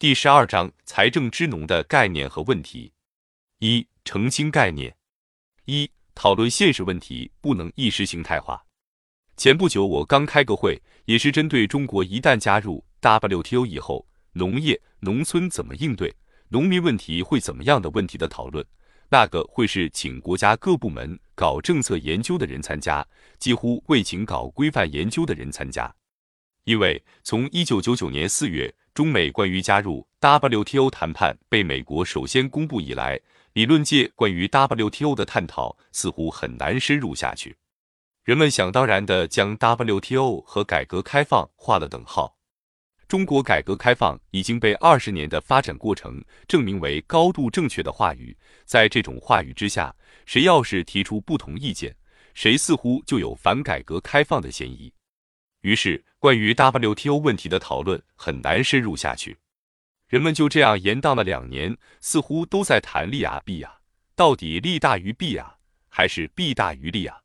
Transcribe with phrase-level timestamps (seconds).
[0.00, 2.92] 第十二章财政支农的概念和问题。
[3.58, 4.96] 一、澄清概念。
[5.64, 8.64] 一、讨论现实问题，不能意识形态化。
[9.36, 16.14] 前不久我刚开个会，也是针对中国一旦加入 WTO 以后，农业、农村怎么应对，
[16.46, 18.64] 农民问题会怎么样的问题的讨论。
[19.08, 23.04] 那个会是请国家各部门搞政策研究的人参加，
[23.40, 25.92] 几乎未请搞规范研究的人参加。
[26.68, 33.18] 因为从一九九九年四月中美关于加入 WTO 谈判被美国首先公布以来，
[33.54, 37.56] 理论界关于 WTO 的探讨似乎很难深入下去。
[38.22, 42.36] 人们想当然地将 WTO 和改革开放画了等号。
[43.08, 51.96] 中国改革开放已经被二十年的发展过程证明为高度正确的话语，在这种话语之下，谁要是提出不同意见，
[52.34, 54.92] 谁似乎就有反改革开放的嫌疑。
[55.60, 59.38] 于是，关于 WTO 问题的讨论很难深入下去。
[60.06, 63.80] 人们就这样延宕了两年，似乎都在谈利啊弊啊，
[64.14, 65.56] 到底利大于弊啊，
[65.88, 67.18] 还是弊大于利啊？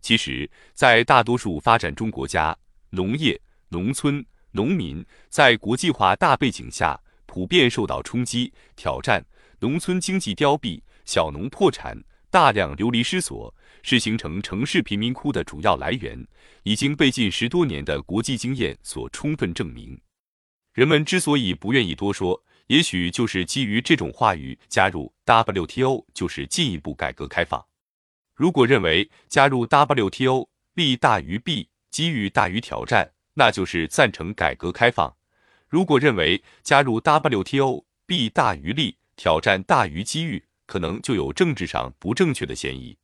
[0.00, 2.56] 其实，在大多数发展中国家，
[2.90, 4.24] 农业、农村。
[4.54, 9.24] 农民在国际化大背景下普遍受到冲击、挑战，
[9.60, 11.96] 农村经济凋敝，小农破产，
[12.32, 16.26] 大量流离失所，是形成城市贫民窟的主要来源，
[16.62, 20.00] 已经被近十多年的国际经验所充分证明。
[20.72, 27.62] 人们之所以不愿意多说，也许就是基于这种话语：加入 WTO 就是进一步改革开放。
[28.34, 33.12] 如果认为加入 WTO 利大于弊，机遇大于挑战。
[33.34, 35.16] 那就是赞成改革开放。
[35.66, 42.96] 如果认为加入 WTO 弊大于利，挑战大于机遇，可能就有政治上不正确的嫌疑。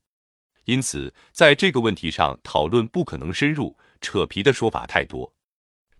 [0.64, 5.30] 因此，在这个问题上讨论不可能深入，扯皮的说法太多。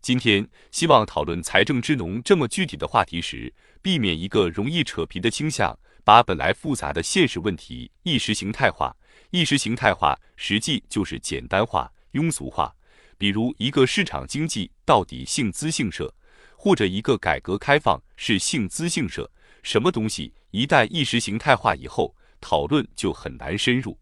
[0.00, 3.52] 今天希望讨论财政支农这么具体的话题时，
[3.82, 8.96] 避免一个容易扯皮的倾向，把本来复杂的现实问题意识形态化。
[9.28, 12.74] 意识形态化实际就是简单化、庸俗化。
[13.18, 16.14] 比如，一个市场经济到底姓资性社，
[16.56, 19.30] 或者一个改革开放是性资性社，
[19.62, 23.98] 什么东西一旦意识形态化以后，讨论就很难深入。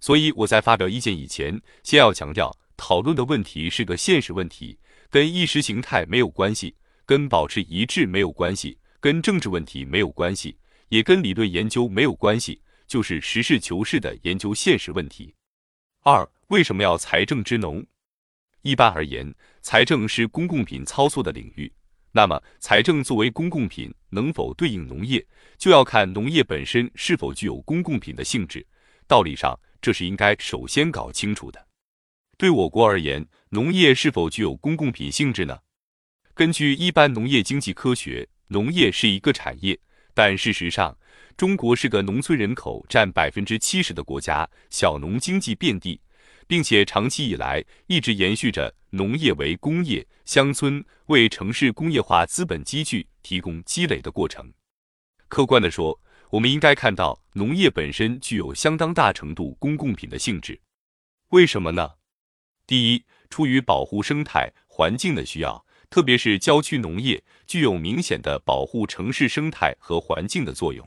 [0.00, 4.78] 所以我在发表意见以前，先要强调，讨论的问题是个现实问题，
[5.10, 6.74] 跟意识形态没有关系，
[7.06, 15.34] 跟保持一致没有关系，跟政治问题没有关系，也跟理论研究没有关系，就是实事求是的研究现实问题。
[16.02, 17.86] 二，为什么要财政支农？
[18.62, 21.72] 一般而言，财政是公共品操作的领域。
[22.14, 28.66] 那么，财政作为公共品，能否对应农业，就要看农业本身是否具有公共品的性质。
[29.06, 31.66] 道理上，这是应该首先搞清楚的。
[32.36, 35.58] 对我国而言，农业是否具有公共品性质呢？
[36.34, 39.78] 根据一般农业经济科学，农业是一个产业。
[40.12, 40.98] 但事实上，
[41.38, 45.98] 中国是个农村人口占百分之七十的国家，小农经济遍地。
[46.46, 54.52] 并且长期以来一直延续着农业为工业、乡村为城市工业化资本积聚提供积累的过程。
[55.28, 55.98] 客观地说，
[56.30, 60.60] 我们应该看到农业本身具有相当大程度公共品的性质。
[61.30, 61.92] 为什么呢？
[62.66, 70.86] 第一，出于保护生态环境的需要，特别是郊区农业具有明显的保护城市生态和环境的作用。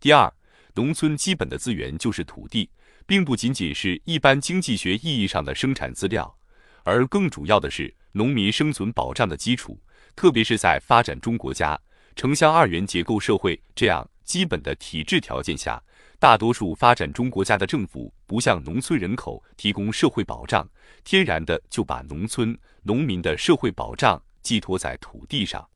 [0.00, 0.32] 第二，
[0.74, 2.70] 农村基本的资源就是土地。
[3.08, 6.38] 并不仅仅是一般经济学意义上的生产资料，
[6.82, 9.80] 而更主要的是农民生存保障的基础。
[10.14, 11.80] 特别是在发展中国家、
[12.14, 15.82] 城乡二元结构社会这样基本的体制条件下，
[16.18, 20.68] 大多数发展中国家的政府不向农村人口提供社会保障，
[21.02, 25.66] 天然的就把农村农民的社会保障寄托在土地上。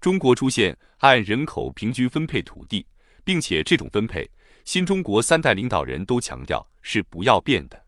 [0.00, 2.84] 中国出现按人口平均分配土地，
[3.22, 4.28] 并且这种分配。
[4.66, 7.80] 新中国三代领导人都强调是不要变的，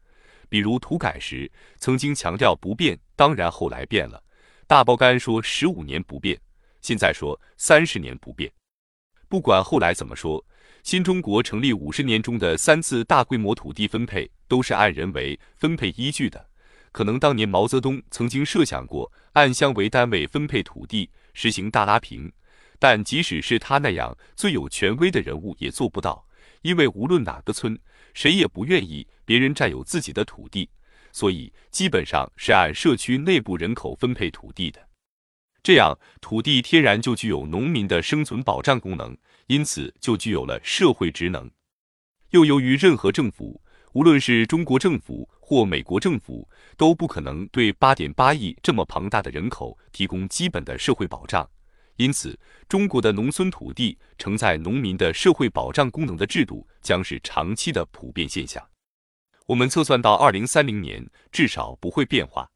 [0.48, 4.22] 比如土改时曾经强调不变，当然后来变了。
[4.64, 6.40] 大包干说十五年不变，
[6.80, 8.48] 现在说三十年不变。
[9.28, 10.42] 不管后来怎么说，
[10.84, 16.48] 新中国成立五十年中的三次大规模土地分配都是按人为分配依据的。
[16.92, 22.32] 可能当年毛泽东曾经设想过按乡为单位分配土地，实行大拉平，
[22.78, 26.24] 但即使是他那样最有权威的人物也做不到。
[26.62, 27.78] 因为无论哪个村，
[28.14, 30.70] 谁也不愿意别人占有自己的土地，
[31.12, 34.88] 所以基本上是按社区内部人口分配土地的。
[35.62, 39.16] 这样，土地天然就具有农民的生存保障功能，
[39.48, 41.50] 因此就具有了社会职能。
[42.30, 43.60] 又由于任何政府，
[43.92, 51.48] 无论是中国政府或美国政府，都不可能对八点八亿这么庞大的人口提供基本的社会保障。
[51.98, 58.64] 因此，中国的农村土地承载农民的社会保障功能的制度将是长期的普遍现象。
[59.46, 62.48] 我们测算到二零三零年至少不会变化。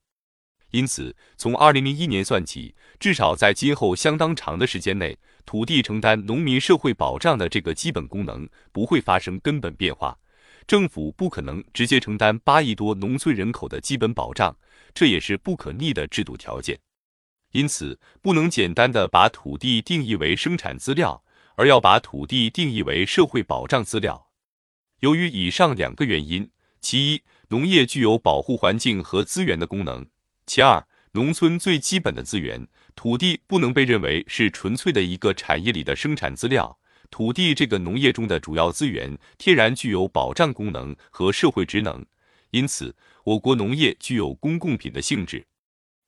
[0.70, 10.16] 因此，从二零零一年算起，至少在今后相当长的时间内，土地承担农民社会保障的这个基本功能不会发生根本变化。
[10.68, 14.56] 政府不可能直接承担八亿多农村人口的基本保障，
[14.94, 16.78] 这也是不可逆的制度条件。
[17.52, 21.22] 因此，不能简单的把土地定义为生产资料，
[21.56, 24.28] 而要把土地定义为社会保障资料。
[25.00, 26.50] 由于以上两个原因，
[26.80, 30.06] 其一，农业具有保护环境和资源的功能；
[30.46, 36.78] 其二，农村最基本的资源土地不能被认为是纯粹的一个产业里的生产资料。
[37.10, 42.06] 土地这个农业中的主要资源，天然具有保障功能和社会职能，
[42.52, 45.44] 因此，我国农业具有公共品的性质。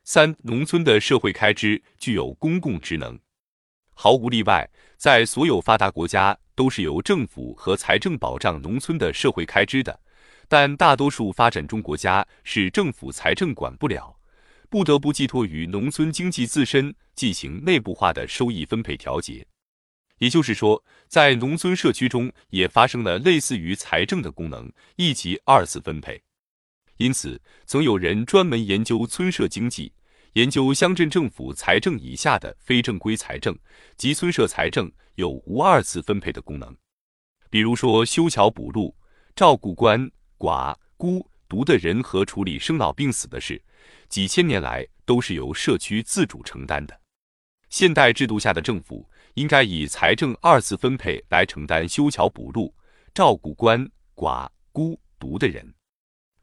[0.07, 3.19] 三、农村的社会开支具有公共职能，
[3.95, 4.69] 毫无例外，
[4.99, 9.99] 在所有发达国家都是由政府和财政保障农村的社会开支的，
[10.47, 14.15] 但大多数发展中国家是政府财政管不了，
[14.69, 19.47] 不得不寄托于农村经济自身进行内部化的收益分配调节。
[20.19, 26.23] 也就是说，在农村社区中也发生了类似于财政的功能，一级二次分配。
[26.99, 29.93] 因此，曾有人专门研究村社经济，
[30.35, 33.57] 研究乡镇政府财政以下的非正规财政
[33.97, 36.77] 及村社财政有无二次分配的功能。
[37.51, 38.95] 比如说，修桥补路、
[39.35, 43.63] 照顾鳏寡孤独的人和处理生老病死的事，
[44.09, 47.01] 几千年来都是由社区自主承担的。
[47.71, 52.73] 现代制度下的政府应该以财政二次分配来承担修桥补路、
[53.13, 55.75] 照顾鳏寡孤独的人。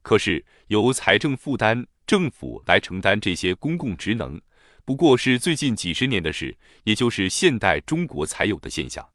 [0.01, 4.41] 可是，由财政负担政府来承担这些公共职能，
[4.83, 9.10] 不过是最近几十年的事，也就是现代中国才有的现象。